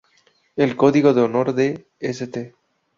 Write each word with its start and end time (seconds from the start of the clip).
El 0.55 0.75
código 0.77 1.13
de 1.13 1.21
honor 1.21 1.53
de 1.53 1.87
St. 1.99 2.55